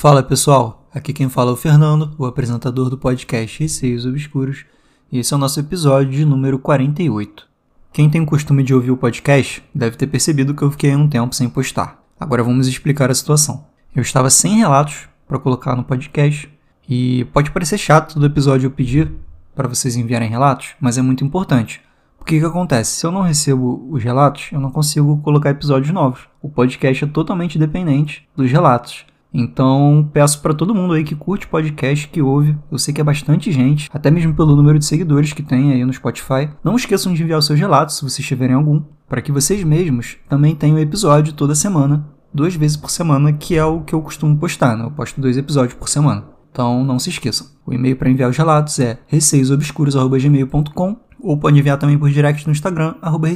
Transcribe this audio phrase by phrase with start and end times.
[0.00, 4.64] Fala pessoal, aqui quem fala é o Fernando, o apresentador do podcast Receios Obscuros,
[5.10, 7.48] e esse é o nosso episódio de número 48.
[7.92, 11.08] Quem tem o costume de ouvir o podcast deve ter percebido que eu fiquei um
[11.08, 12.00] tempo sem postar.
[12.20, 13.66] Agora vamos explicar a situação.
[13.92, 16.48] Eu estava sem relatos para colocar no podcast,
[16.88, 19.10] e pode parecer chato todo episódio eu pedir
[19.52, 21.80] para vocês enviarem relatos, mas é muito importante.
[22.20, 22.92] O que, que acontece?
[22.92, 26.28] Se eu não recebo os relatos, eu não consigo colocar episódios novos.
[26.40, 29.07] O podcast é totalmente dependente dos relatos.
[29.32, 33.04] Então, peço para todo mundo aí que curte podcast, que ouve, eu sei que é
[33.04, 36.48] bastante gente, até mesmo pelo número de seguidores que tem aí no Spotify.
[36.64, 40.16] Não esqueçam de enviar os seus relatos, se vocês tiverem algum, para que vocês mesmos
[40.28, 44.36] também tenham episódio toda semana, duas vezes por semana, que é o que eu costumo
[44.36, 44.84] postar, né?
[44.84, 46.24] Eu posto dois episódios por semana.
[46.50, 47.46] Então, não se esqueçam.
[47.64, 52.52] O e-mail para enviar os relatos é receiosobscuros.gmail.com ou pode enviar também por direct no
[52.52, 53.28] Instagram, arroba.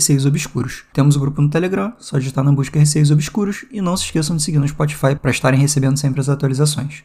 [0.92, 4.36] Temos o grupo no Telegram, só digitar na busca Receios Obscuros e não se esqueçam
[4.36, 7.04] de seguir no Spotify para estarem recebendo sempre as atualizações.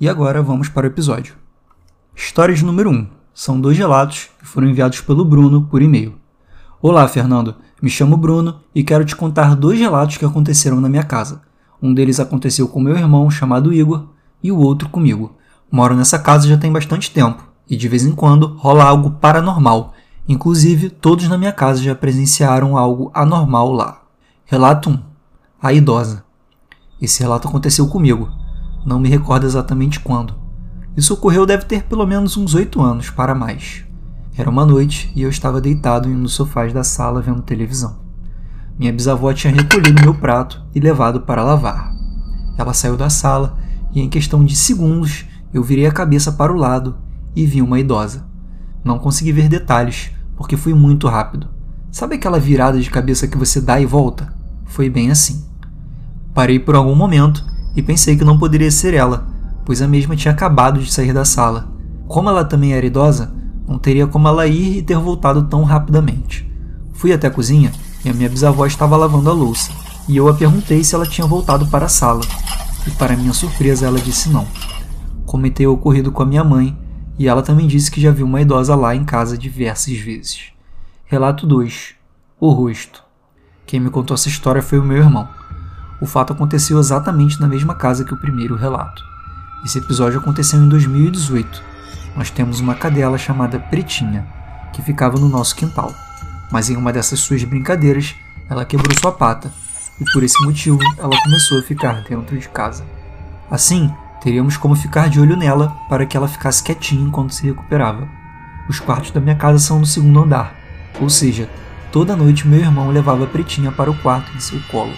[0.00, 1.34] E agora vamos para o episódio.
[2.14, 3.06] História de número 1.
[3.32, 6.14] São dois relatos que foram enviados pelo Bruno por e-mail.
[6.80, 7.56] Olá, Fernando.
[7.80, 11.42] Me chamo Bruno e quero te contar dois relatos que aconteceram na minha casa.
[11.80, 14.08] Um deles aconteceu com meu irmão, chamado Igor,
[14.42, 15.36] e o outro comigo.
[15.70, 19.94] Moro nessa casa já tem bastante tempo, e de vez em quando rola algo paranormal
[20.28, 24.02] Inclusive, todos na minha casa já presenciaram algo anormal lá.
[24.44, 24.98] Relato 1.
[25.62, 26.22] A idosa.
[27.00, 28.28] Esse relato aconteceu comigo.
[28.84, 30.34] Não me recordo exatamente quando.
[30.94, 33.84] Isso ocorreu deve ter pelo menos uns oito anos para mais.
[34.36, 37.98] Era uma noite e eu estava deitado em um dos sofás da sala vendo televisão.
[38.78, 41.92] Minha bisavó tinha recolhido meu prato e levado para lavar.
[42.58, 43.56] Ela saiu da sala
[43.94, 46.96] e, em questão de segundos, eu virei a cabeça para o lado
[47.34, 48.26] e vi uma idosa.
[48.84, 51.48] Não consegui ver detalhes, porque fui muito rápido.
[51.90, 54.32] Sabe aquela virada de cabeça que você dá e volta?
[54.64, 55.44] Foi bem assim.
[56.32, 59.26] Parei por algum momento e pensei que não poderia ser ela,
[59.66, 61.68] pois a mesma tinha acabado de sair da sala.
[62.06, 63.34] Como ela também era idosa,
[63.66, 66.48] não teria como ela ir e ter voltado tão rapidamente.
[66.92, 67.72] Fui até a cozinha
[68.04, 69.72] e a minha bisavó estava lavando a louça,
[70.08, 72.22] e eu a perguntei se ela tinha voltado para a sala.
[72.86, 74.46] E para minha surpresa, ela disse não.
[75.26, 76.78] Comentei o ocorrido com a minha mãe
[77.18, 80.52] e ela também disse que já viu uma idosa lá em casa diversas vezes.
[81.04, 81.94] Relato 2
[82.38, 83.02] O rosto.
[83.66, 85.28] Quem me contou essa história foi o meu irmão.
[86.00, 89.02] O fato aconteceu exatamente na mesma casa que o primeiro relato.
[89.64, 91.62] Esse episódio aconteceu em 2018.
[92.16, 94.26] Nós temos uma cadela chamada Pretinha,
[94.72, 95.92] que ficava no nosso quintal.
[96.52, 98.14] Mas em uma dessas suas brincadeiras,
[98.48, 99.52] ela quebrou sua pata,
[100.00, 102.84] e por esse motivo ela começou a ficar dentro de casa.
[103.50, 108.08] Assim, Teríamos como ficar de olho nela para que ela ficasse quietinha enquanto se recuperava.
[108.68, 110.54] Os quartos da minha casa são no segundo andar,
[111.00, 111.48] ou seja,
[111.92, 114.92] toda noite meu irmão levava a Pretinha para o quarto em seu colo.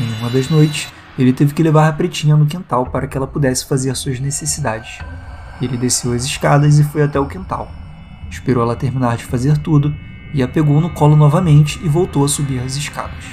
[0.00, 0.88] Em uma das noites,
[1.18, 4.98] ele teve que levar a Pretinha no quintal para que ela pudesse fazer suas necessidades.
[5.60, 7.70] Ele desceu as escadas e foi até o quintal.
[8.30, 9.94] Esperou ela terminar de fazer tudo
[10.32, 13.24] e a pegou no colo novamente e voltou a subir as escadas.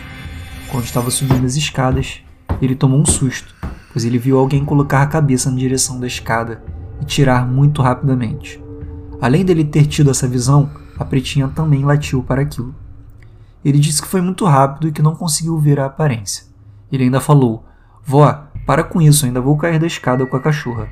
[0.68, 2.22] Quando estava subindo as escadas,
[2.62, 3.56] ele tomou um susto
[3.92, 6.64] pois ele viu alguém colocar a cabeça na direção da escada
[7.02, 8.62] e tirar muito rapidamente.
[9.22, 12.74] Além dele ter tido essa visão, a pretinha também latiu para aquilo.
[13.64, 16.46] Ele disse que foi muito rápido e que não conseguiu ver a aparência.
[16.92, 17.66] Ele ainda falou:
[18.06, 20.88] Vó, para com isso, ainda vou cair da escada com a cachorra.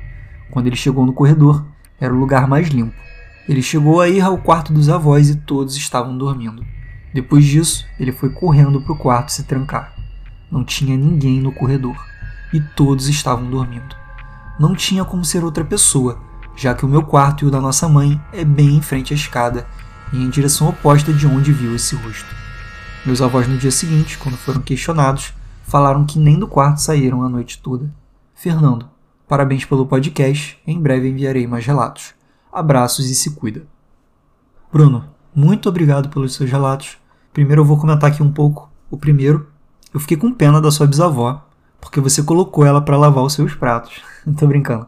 [0.50, 1.64] Quando ele chegou no corredor,
[2.00, 2.94] era o lugar mais limpo.
[3.48, 6.62] Ele chegou a ir ao quarto dos avós e todos estavam dormindo.
[7.14, 9.94] Depois disso, ele foi correndo para o quarto se trancar.
[10.50, 11.96] Não tinha ninguém no corredor
[12.52, 13.96] e todos estavam dormindo.
[14.58, 16.18] Não tinha como ser outra pessoa,
[16.56, 19.16] já que o meu quarto e o da nossa mãe é bem em frente à
[19.16, 19.66] escada
[20.12, 22.34] e em direção oposta de onde viu esse rosto.
[23.06, 25.32] Meus avós, no dia seguinte, quando foram questionados,
[25.62, 27.92] falaram que nem do quarto saíram a noite toda.
[28.34, 28.88] Fernando,
[29.28, 32.14] parabéns pelo podcast, em breve enviarei mais relatos.
[32.52, 33.66] Abraços e se cuida.
[34.72, 36.98] Bruno, muito obrigado pelos seus relatos.
[37.32, 38.70] Primeiro eu vou comentar aqui um pouco.
[38.90, 39.48] O primeiro,
[39.94, 41.47] eu fiquei com pena da sua bisavó,
[41.80, 44.02] porque você colocou ela para lavar os seus pratos.
[44.26, 44.86] Não tô brincando.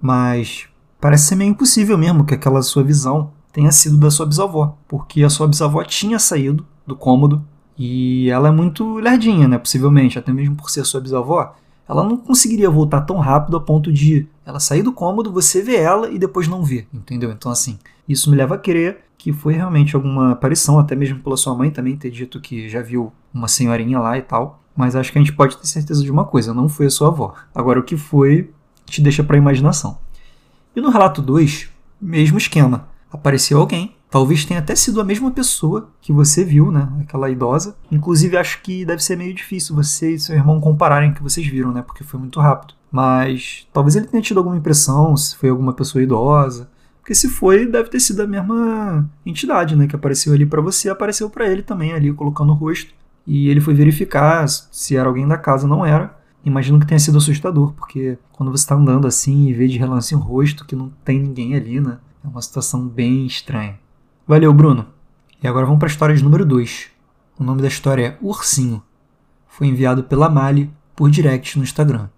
[0.00, 0.66] Mas
[1.00, 5.22] parece ser meio impossível mesmo que aquela sua visão tenha sido da sua bisavó, porque
[5.22, 7.44] a sua bisavó tinha saído do cômodo
[7.76, 9.58] e ela é muito lerdinha, né?
[9.58, 11.54] Possivelmente, até mesmo por ser sua bisavó,
[11.88, 15.80] ela não conseguiria voltar tão rápido a ponto de ela sair do cômodo, você ver
[15.80, 17.32] ela e depois não ver, entendeu?
[17.32, 17.78] Então, assim,
[18.08, 21.70] isso me leva a crer que foi realmente alguma aparição, até mesmo pela sua mãe
[21.70, 24.59] também ter dito que já viu uma senhorinha lá e tal.
[24.76, 27.08] Mas acho que a gente pode ter certeza de uma coisa: não foi a sua
[27.08, 27.34] avó.
[27.54, 28.50] Agora, o que foi,
[28.86, 29.98] te deixa para a imaginação.
[30.74, 31.68] E no relato 2,
[32.00, 32.88] mesmo esquema.
[33.12, 36.88] Apareceu alguém Talvez tenha até sido a mesma pessoa que você viu, né?
[37.00, 37.76] Aquela idosa.
[37.92, 41.46] Inclusive, acho que deve ser meio difícil você e seu irmão compararem o que vocês
[41.46, 41.80] viram, né?
[41.80, 42.74] Porque foi muito rápido.
[42.90, 46.68] Mas talvez ele tenha tido alguma impressão, se foi alguma pessoa idosa.
[47.00, 49.86] Porque se foi, deve ter sido a mesma entidade, né?
[49.86, 52.92] Que apareceu ali para você, apareceu para ele também ali, colocando o rosto.
[53.32, 56.18] E ele foi verificar se era alguém da casa, não era.
[56.44, 60.12] Imagino que tenha sido assustador, porque quando você está andando assim e vê de relance
[60.16, 61.98] um rosto que não tem ninguém ali, né?
[62.24, 63.78] É uma situação bem estranha.
[64.26, 64.84] Valeu, Bruno.
[65.40, 66.88] E agora vamos para a história de número 2.
[67.38, 68.82] O nome da história é Ursinho.
[69.46, 72.08] Foi enviado pela Mali por direct no Instagram.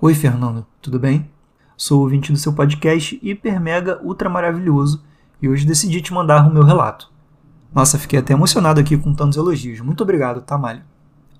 [0.00, 1.30] Oi, Fernando, tudo bem?
[1.76, 5.04] Sou ouvinte do seu podcast hiper mega ultra maravilhoso
[5.42, 7.12] e hoje decidi te mandar o meu relato.
[7.74, 9.80] Nossa, fiquei até emocionado aqui com tantos elogios.
[9.80, 10.82] Muito obrigado, Mali?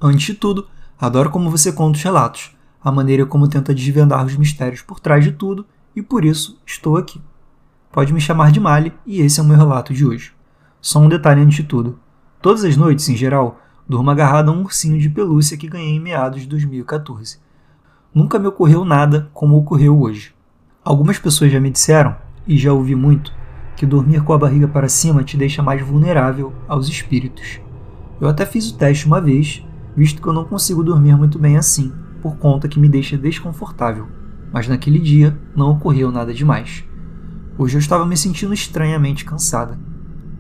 [0.01, 4.37] Antes de tudo, adoro como você conta os relatos, a maneira como tenta desvendar os
[4.37, 5.67] mistérios por trás de tudo
[5.97, 7.21] e por isso estou aqui.
[7.91, 10.33] Pode me chamar de Mali e esse é o meu relato de hoje.
[10.81, 11.99] Só um detalhe antes de tudo.
[12.41, 16.01] Todas as noites, em geral, durmo agarrado a um ursinho de pelúcia que ganhei em
[16.01, 17.41] meados de 2014.
[18.15, 20.35] Nunca me ocorreu nada como ocorreu hoje.
[20.85, 22.17] Algumas pessoas já me disseram,
[22.47, 23.33] e já ouvi muito,
[23.79, 27.61] que dormir com a barriga para cima te deixa mais vulnerável aos espíritos.
[28.21, 29.65] Eu até fiz o teste uma vez,
[29.97, 34.09] visto que eu não consigo dormir muito bem assim, por conta que me deixa desconfortável.
[34.53, 36.85] Mas naquele dia não ocorreu nada demais.
[37.57, 39.79] Hoje eu estava me sentindo estranhamente cansada.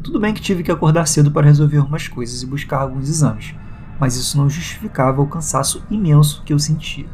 [0.03, 3.55] Tudo bem que tive que acordar cedo para resolver umas coisas e buscar alguns exames,
[4.01, 7.07] mas isso não justificava o cansaço imenso que eu sentia.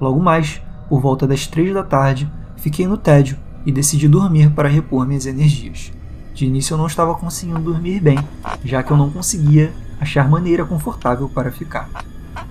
[0.00, 4.68] Logo mais, por volta das três da tarde, fiquei no tédio e decidi dormir para
[4.68, 5.92] repor minhas energias.
[6.34, 8.18] De início eu não estava conseguindo dormir bem,
[8.64, 11.88] já que eu não conseguia achar maneira confortável para ficar.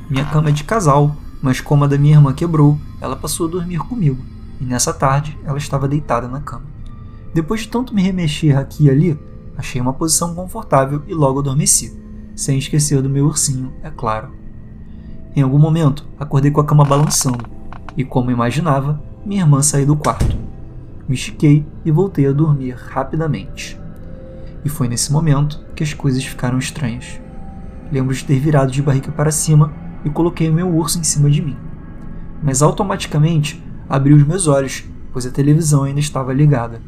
[0.09, 3.51] Minha cama é de casal, mas como a da minha irmã quebrou, ela passou a
[3.51, 4.23] dormir comigo,
[4.59, 6.65] e nessa tarde ela estava deitada na cama.
[7.33, 9.19] Depois de tanto me remexer aqui e ali,
[9.57, 11.97] achei uma posição confortável e logo adormeci,
[12.35, 14.29] sem esquecer do meu ursinho, é claro.
[15.35, 17.45] Em algum momento, acordei com a cama balançando,
[17.95, 20.48] e como imaginava, minha irmã saiu do quarto.
[21.09, 23.75] Me estiquei e voltei a dormir rapidamente.
[24.63, 27.19] E foi nesse momento que as coisas ficaram estranhas.
[27.91, 29.73] Lembro de ter virado de barriga para cima
[30.05, 31.57] e coloquei o meu urso em cima de mim.
[32.43, 33.59] Mas automaticamente
[33.89, 36.79] abri os meus olhos, pois a televisão ainda estava ligada.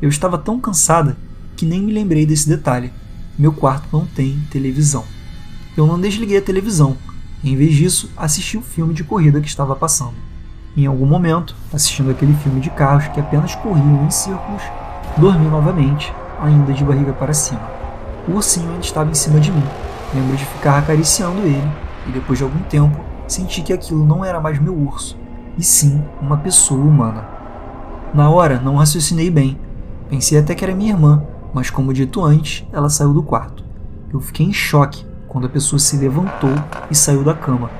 [0.00, 1.14] Eu estava tão cansada
[1.54, 2.90] que nem me lembrei desse detalhe.
[3.38, 5.04] Meu quarto não tem televisão.
[5.76, 6.96] Eu não desliguei a televisão.
[7.44, 10.14] Em vez disso, assisti o filme de corrida que estava passando.
[10.76, 14.62] Em algum momento, assistindo aquele filme de carros que apenas corriam em círculos,
[15.16, 17.62] dormi novamente, ainda de barriga para cima.
[18.26, 19.64] O ursinho ainda estava em cima de mim.
[20.14, 21.70] Lembro de ficar acariciando ele,
[22.06, 25.16] e depois de algum tempo, senti que aquilo não era mais meu urso,
[25.56, 27.24] e sim uma pessoa humana.
[28.12, 29.58] Na hora, não raciocinei bem,
[30.08, 33.64] Pensei até que era minha irmã, mas como dito antes, ela saiu do quarto.
[34.12, 36.54] Eu fiquei em choque quando a pessoa se levantou
[36.90, 37.70] e saiu da cama,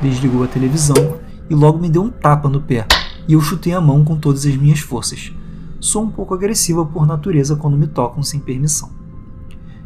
[0.00, 1.16] desligou a televisão
[1.48, 2.86] e logo me deu um tapa no pé,
[3.28, 5.32] e eu chutei a mão com todas as minhas forças.
[5.80, 8.90] Sou um pouco agressiva por natureza quando me tocam sem permissão.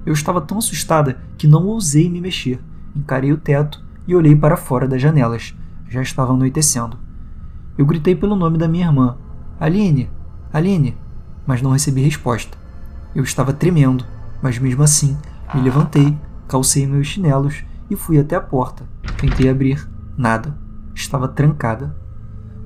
[0.04, 2.60] Eu estava tão assustada que não ousei me mexer.
[2.94, 5.54] Encarei o teto e olhei para fora das janelas.
[5.88, 6.98] Já estava anoitecendo.
[7.76, 9.16] Eu gritei pelo nome da minha irmã.
[9.58, 10.10] Aline!
[10.52, 10.96] Aline!
[11.46, 12.58] mas não recebi resposta.
[13.14, 14.04] Eu estava tremendo,
[14.42, 15.16] mas mesmo assim
[15.54, 18.84] me levantei, calcei meus chinelos e fui até a porta.
[19.18, 19.88] Tentei abrir,
[20.18, 20.58] nada.
[20.96, 21.94] Estava trancada.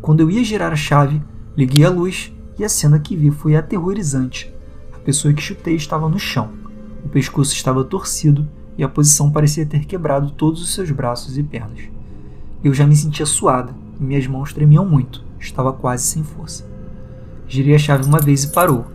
[0.01, 1.21] Quando eu ia girar a chave,
[1.57, 4.55] liguei a luz e a cena que vi foi aterrorizante.
[4.95, 6.53] A pessoa que chutei estava no chão.
[7.05, 11.43] O pescoço estava torcido e a posição parecia ter quebrado todos os seus braços e
[11.43, 11.81] pernas.
[12.63, 15.25] Eu já me sentia suada e minhas mãos tremiam muito.
[15.41, 16.65] Estava quase sem força.
[17.49, 18.87] Girei a chave uma vez e parou.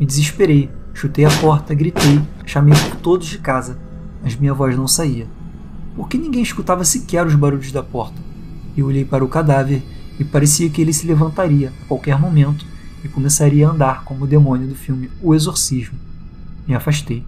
[0.00, 3.78] Me desesperei, chutei a porta, gritei, chamei por todos de casa,
[4.20, 5.28] mas minha voz não saía.
[5.94, 8.23] Por que ninguém escutava sequer os barulhos da porta?
[8.76, 9.82] Eu olhei para o cadáver
[10.18, 12.66] e parecia que ele se levantaria a qualquer momento
[13.04, 15.98] e começaria a andar como o demônio do filme O Exorcismo.
[16.66, 17.24] Me afastei.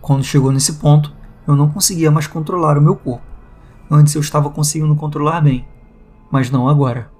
[0.00, 1.12] Quando chegou nesse ponto,
[1.46, 3.24] eu não conseguia mais controlar o meu corpo.
[3.90, 5.64] Antes eu estava conseguindo controlar bem,
[6.30, 7.10] mas não agora.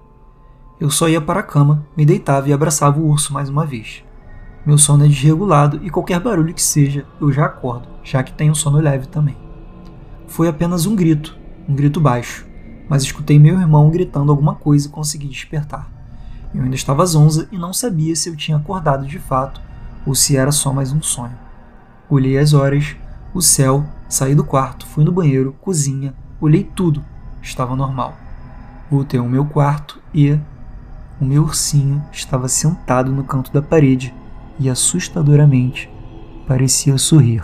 [0.80, 4.04] Eu só ia para a cama, me deitava e abraçava o urso mais uma vez.
[4.64, 8.54] Meu sono é desregulado e qualquer barulho que seja, eu já acordo, já que tenho
[8.54, 9.36] sono leve também.
[10.26, 12.45] Foi apenas um grito, um grito baixo,
[12.88, 15.90] mas escutei meu irmão gritando alguma coisa e consegui despertar.
[16.54, 19.60] Eu ainda estava zonza e não sabia se eu tinha acordado de fato
[20.06, 21.36] ou se era só mais um sonho.
[22.08, 22.96] Olhei as horas,
[23.34, 27.04] o céu, saí do quarto, fui no banheiro, cozinha, olhei tudo,
[27.42, 28.14] estava normal.
[28.90, 30.38] Voltei ao meu quarto e,
[31.20, 34.14] o meu ursinho estava sentado no canto da parede
[34.58, 35.90] e assustadoramente
[36.46, 37.42] parecia sorrir.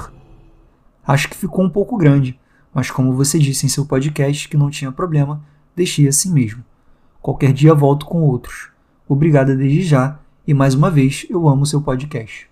[1.05, 2.39] Acho que ficou um pouco grande,
[2.75, 5.43] mas como você disse em seu podcast que não tinha problema,
[5.77, 6.65] deixei assim mesmo.
[7.21, 8.71] Qualquer dia volto com outros.
[9.09, 12.49] Obrigada desde já e mais uma vez eu amo seu podcast.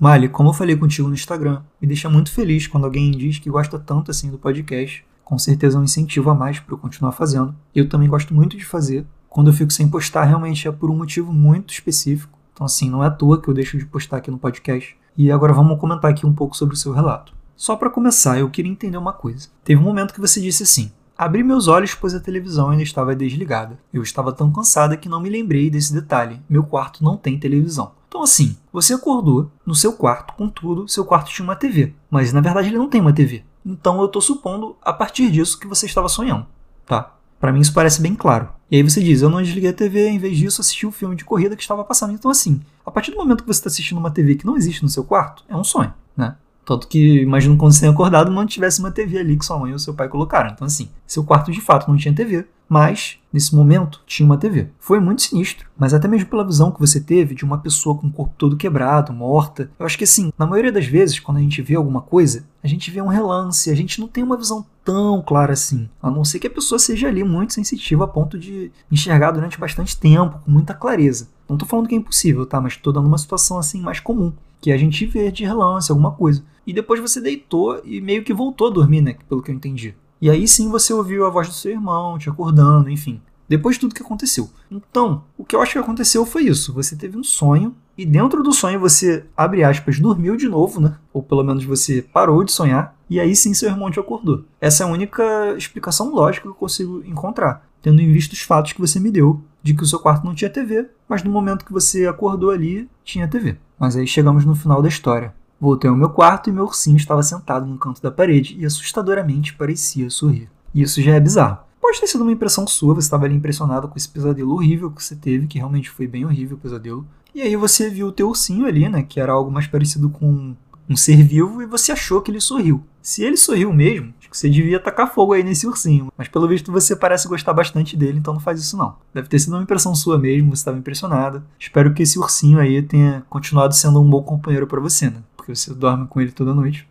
[0.00, 3.48] Mali, como eu falei contigo no Instagram, me deixa muito feliz quando alguém diz que
[3.48, 5.04] gosta tanto assim do podcast.
[5.22, 7.54] Com certeza é um incentivo a mais para eu continuar fazendo.
[7.74, 9.06] Eu também gosto muito de fazer.
[9.28, 12.36] Quando eu fico sem postar, realmente é por um motivo muito específico.
[12.52, 14.96] Então, assim, não é à toa que eu deixo de postar aqui no podcast.
[15.16, 17.32] E agora vamos comentar aqui um pouco sobre o seu relato.
[17.56, 19.48] Só para começar, eu queria entender uma coisa.
[19.64, 23.14] Teve um momento que você disse assim: Abri meus olhos, pois a televisão ainda estava
[23.14, 23.78] desligada.
[23.92, 26.40] Eu estava tão cansada que não me lembrei desse detalhe.
[26.48, 27.92] Meu quarto não tem televisão.
[28.08, 31.94] Então, assim, você acordou no seu quarto, contudo, seu quarto tinha uma TV.
[32.10, 33.44] Mas na verdade ele não tem uma TV.
[33.64, 36.46] Então eu estou supondo, a partir disso, que você estava sonhando,
[36.84, 37.14] tá?
[37.38, 38.48] Para mim isso parece bem claro.
[38.70, 40.92] E aí você diz, eu não desliguei a TV, em vez disso assisti o um
[40.92, 42.12] filme de corrida que estava passando.
[42.12, 44.82] Então assim, a partir do momento que você está assistindo uma TV que não existe
[44.82, 46.36] no seu quarto, é um sonho, né?
[46.64, 49.72] Tanto que, imagino quando você tenha acordado, não tivesse uma TV ali que sua mãe
[49.72, 50.50] ou seu pai colocaram.
[50.52, 54.70] Então, assim, seu quarto de fato não tinha TV, mas, nesse momento, tinha uma TV.
[54.78, 58.06] Foi muito sinistro, mas até mesmo pela visão que você teve de uma pessoa com
[58.06, 59.70] o corpo todo quebrado, morta.
[59.78, 62.66] Eu acho que, assim, na maioria das vezes, quando a gente vê alguma coisa, a
[62.66, 65.86] gente vê um relance, a gente não tem uma visão tão clara assim.
[66.02, 69.60] A não ser que a pessoa seja ali muito sensitiva a ponto de enxergar durante
[69.60, 71.28] bastante tempo, com muita clareza.
[71.46, 72.58] Não tô falando que é impossível, tá?
[72.58, 76.12] Mas tô dando uma situação assim mais comum que a gente vê de relance, alguma
[76.12, 76.42] coisa.
[76.66, 79.16] E depois você deitou e meio que voltou a dormir, né?
[79.28, 79.94] Pelo que eu entendi.
[80.22, 83.20] E aí sim você ouviu a voz do seu irmão te acordando, enfim.
[83.48, 84.48] Depois de tudo que aconteceu.
[84.70, 86.72] Então, o que eu acho que aconteceu foi isso.
[86.72, 90.96] Você teve um sonho e dentro do sonho você, abre aspas, dormiu de novo, né?
[91.12, 92.96] Ou pelo menos você parou de sonhar.
[93.10, 94.44] E aí sim seu irmão te acordou.
[94.60, 98.72] Essa é a única explicação lógica que eu consigo encontrar tendo em vista os fatos
[98.72, 101.64] que você me deu de que o seu quarto não tinha TV, mas no momento
[101.64, 103.56] que você acordou ali, tinha TV.
[103.78, 105.34] Mas aí chegamos no final da história.
[105.62, 109.54] Voltei ao meu quarto e meu ursinho estava sentado no canto da parede e assustadoramente
[109.54, 110.50] parecia sorrir.
[110.74, 111.58] Isso já é bizarro.
[111.80, 115.04] Pode ter sido uma impressão sua, você estava ali impressionado com esse pesadelo horrível que
[115.04, 117.06] você teve, que realmente foi bem horrível o pesadelo.
[117.32, 120.56] E aí você viu o teu ursinho ali, né, que era algo mais parecido com
[120.90, 122.82] um ser vivo, e você achou que ele sorriu.
[123.00, 126.12] Se ele sorriu mesmo, acho que você devia tacar fogo aí nesse ursinho.
[126.16, 128.96] Mas pelo visto você parece gostar bastante dele, então não faz isso não.
[129.14, 131.44] Deve ter sido uma impressão sua mesmo, você estava impressionada.
[131.56, 135.22] Espero que esse ursinho aí tenha continuado sendo um bom companheiro para você, né?
[135.42, 136.88] Porque você dorme com ele toda noite.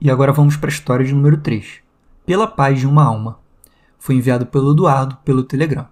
[0.00, 1.80] E agora vamos para a história de número 3.
[2.24, 3.40] Pela paz de uma alma.
[3.98, 5.84] Foi enviado pelo Eduardo pelo Telegram.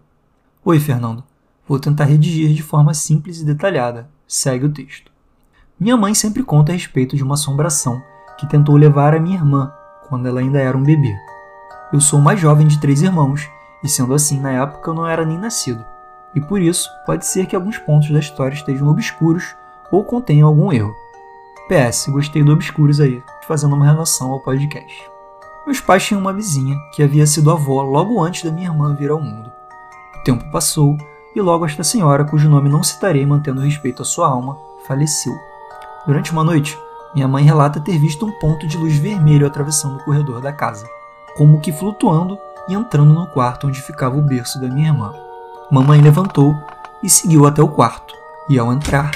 [0.65, 1.25] Oi, Fernando.
[1.67, 4.09] Vou tentar redigir de forma simples e detalhada.
[4.25, 5.11] Segue o texto.
[5.81, 8.01] Minha mãe sempre conta a respeito de uma assombração
[8.39, 9.75] que tentou levar a minha irmã
[10.09, 11.13] quando ela ainda era um bebê.
[11.93, 13.51] Eu sou o mais jovem de três irmãos,
[13.83, 15.85] e sendo assim, na época eu não era nem nascido,
[16.37, 19.57] e por isso pode ser que alguns pontos da história estejam obscuros
[19.91, 20.95] ou contenham algum erro.
[21.69, 25.11] PS, gostei do obscuros aí, fazendo uma relação ao podcast.
[25.67, 29.11] Meus pais tinham uma vizinha que havia sido avó logo antes da minha irmã vir
[29.11, 29.51] ao mundo.
[30.15, 30.97] O tempo passou
[31.35, 34.57] e logo esta senhora, cujo nome não citarei mantendo respeito à sua alma,
[34.87, 35.35] faleceu.
[36.07, 36.79] Durante uma noite,
[37.13, 40.89] minha mãe relata ter visto um ponto de luz vermelho atravessando o corredor da casa,
[41.37, 45.13] como que flutuando e entrando no quarto onde ficava o berço da minha irmã.
[45.69, 46.55] Mamãe levantou
[47.03, 48.15] e seguiu até o quarto,
[48.49, 49.11] e ao entrar,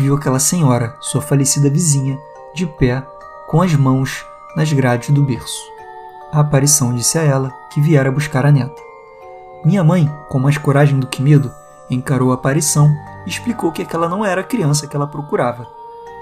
[0.00, 2.18] viu aquela senhora, sua falecida vizinha,
[2.54, 3.02] de pé,
[3.48, 4.24] com as mãos
[4.56, 5.60] nas grades do berço.
[6.32, 8.80] A aparição disse a ela que viera buscar a neta.
[9.64, 11.50] Minha mãe, com mais coragem do que medo,
[11.90, 12.90] encarou a aparição
[13.26, 15.66] e explicou que aquela não era a criança que ela procurava,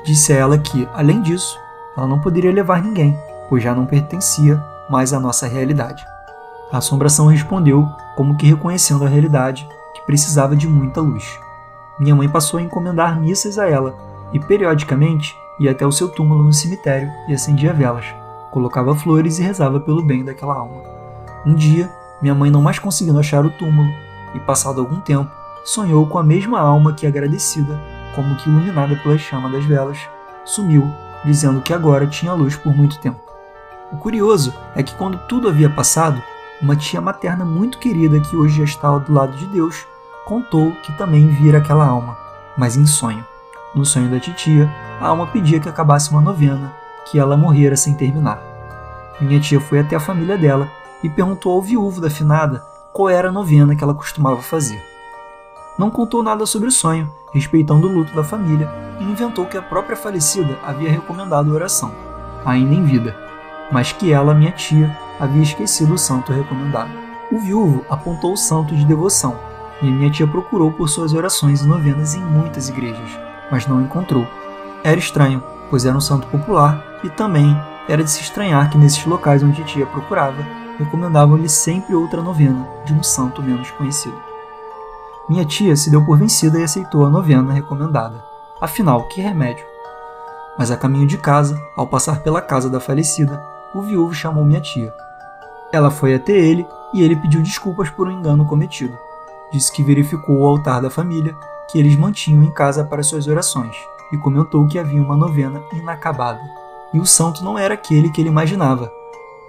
[0.02, 1.58] Disse a ela que, além disso,
[1.96, 6.04] ela não poderia levar ninguém, pois já não pertencia mais à nossa realidade.
[6.72, 7.86] A assombração respondeu,
[8.16, 11.38] como que reconhecendo a realidade, que precisava de muita luz.
[12.00, 13.94] Minha mãe passou a encomendar missas a ela
[14.32, 18.06] e, periodicamente, ia até o seu túmulo no cemitério e acendia velas,
[18.50, 20.80] colocava flores e rezava pelo bem daquela alma.
[21.44, 21.92] Um dia,
[22.22, 23.92] minha mãe, não mais conseguindo achar o túmulo,
[24.34, 25.30] e passado algum tempo,
[25.62, 27.78] sonhou com a mesma alma que, agradecida,
[28.14, 29.98] como que iluminada pela chama das velas,
[30.42, 30.90] sumiu,
[31.22, 33.20] dizendo que agora tinha luz por muito tempo.
[33.92, 36.22] O curioso é que quando tudo havia passado,
[36.62, 39.86] uma tia materna muito querida que hoje já estava do lado de Deus
[40.30, 42.16] contou que também vira aquela alma,
[42.56, 43.24] mas em sonho.
[43.74, 46.72] No sonho da titia, a alma pedia que acabasse uma novena,
[47.04, 48.40] que ela morrera sem terminar.
[49.20, 50.70] Minha tia foi até a família dela
[51.02, 54.80] e perguntou ao viúvo da finada qual era a novena que ela costumava fazer
[55.80, 58.70] não contou nada sobre o sonho, respeitando o luto da família,
[59.00, 61.90] e inventou que a própria falecida havia recomendado a oração,
[62.44, 63.16] ainda em vida,
[63.72, 66.90] mas que ela, minha tia, havia esquecido o santo recomendado.
[67.32, 69.38] O viúvo apontou o santo de devoção,
[69.82, 73.10] e minha tia procurou por suas orações e novenas em muitas igrejas,
[73.50, 74.26] mas não encontrou.
[74.84, 77.56] Era estranho, pois era um santo popular e também
[77.88, 80.42] era de se estranhar que nesses locais onde tia procurava,
[80.78, 84.16] recomendavam-lhe sempre outra novena de um santo menos conhecido.
[85.28, 88.24] Minha tia se deu por vencida e aceitou a novena recomendada.
[88.60, 89.64] Afinal, que remédio!
[90.58, 93.42] Mas a caminho de casa, ao passar pela casa da falecida,
[93.74, 94.92] o viúvo chamou minha tia.
[95.72, 98.98] Ela foi até ele e ele pediu desculpas por um engano cometido.
[99.52, 101.36] Disse que verificou o altar da família
[101.70, 103.76] que eles mantinham em casa para suas orações
[104.12, 106.40] e comentou que havia uma novena inacabada.
[106.92, 108.90] E o santo não era aquele que ele imaginava,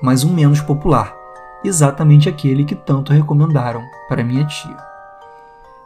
[0.01, 1.15] mas um menos popular,
[1.63, 4.77] exatamente aquele que tanto recomendaram para minha tia.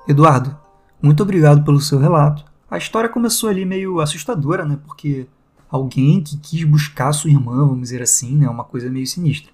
[0.08, 0.56] Eduardo,
[1.02, 2.44] muito obrigado pelo seu relato.
[2.70, 4.78] A história começou ali meio assustadora, né?
[4.86, 5.28] Porque
[5.70, 8.50] alguém que quis buscar sua irmã, vamos dizer assim, né?
[8.50, 9.52] Uma coisa meio sinistra.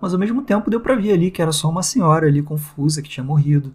[0.00, 3.00] Mas ao mesmo tempo deu para ver ali que era só uma senhora ali confusa
[3.00, 3.72] que tinha morrido,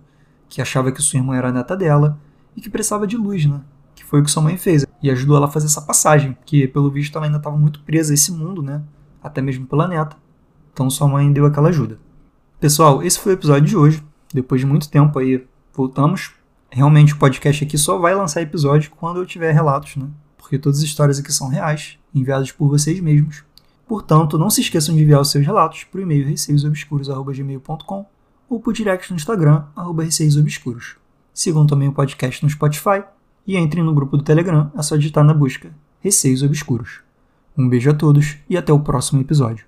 [0.50, 2.20] que achava que sua irmã era a neta dela
[2.56, 3.62] e que precisava de luz, né?
[3.96, 6.68] Que foi o que sua mãe fez e ajudou ela a fazer essa passagem, porque
[6.68, 8.82] pelo visto ela ainda estava muito presa a esse mundo, né?
[9.22, 10.16] Até mesmo pela neta.
[10.74, 12.00] Então sua mãe deu aquela ajuda.
[12.60, 14.04] Pessoal, esse foi o episódio de hoje.
[14.34, 16.34] Depois de muito tempo aí, voltamos.
[16.70, 20.08] Realmente o podcast aqui só vai lançar episódio quando eu tiver relatos, né?
[20.38, 23.44] Porque todas as histórias aqui são reais, enviadas por vocês mesmos.
[23.88, 28.06] Portanto, não se esqueçam de enviar os seus relatos por e-mail receiosobscuros.gmail.com
[28.50, 30.96] ou por direct no Instagram, arroba receiosobscuros.
[31.34, 33.04] Sigam também o podcast no Spotify
[33.46, 37.02] e entrem no grupo do Telegram, é só digitar na busca Receios Obscuros.
[37.58, 39.66] Um beijo a todos e até o próximo episódio.